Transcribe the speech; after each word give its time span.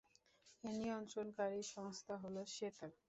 এর 0.63 0.73
নিয়ন্ত্রণকারী 0.75 1.61
সংস্থা 1.73 2.13
হল, 2.17 2.35
সেতার। 2.47 2.91